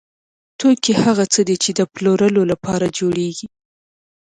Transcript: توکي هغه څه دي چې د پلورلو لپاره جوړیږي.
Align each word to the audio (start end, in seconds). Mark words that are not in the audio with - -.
توکي 0.59 0.93
هغه 1.03 1.23
څه 1.33 1.41
دي 1.47 1.55
چې 1.63 1.71
د 1.79 1.81
پلورلو 1.93 2.41
لپاره 2.51 2.85
جوړیږي. 2.97 3.47